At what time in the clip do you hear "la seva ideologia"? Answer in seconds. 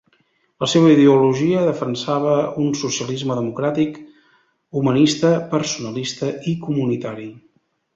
0.63-1.65